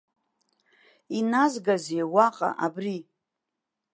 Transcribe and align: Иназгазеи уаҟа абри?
Иназгазеи 1.17 2.03
уаҟа 2.13 2.49
абри? 2.65 2.97